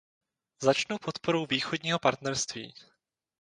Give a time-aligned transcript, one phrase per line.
[0.63, 2.73] Začnu podporou Východního partnerství.